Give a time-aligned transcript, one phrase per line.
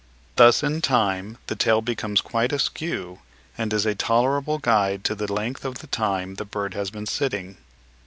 [0.35, 3.19] Thus in time the tail becomes quite askew,
[3.55, 7.57] and is a tolerable guide to the length of time the bird has been sitting."